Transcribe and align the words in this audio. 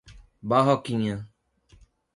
Barroquinha 0.41 1.15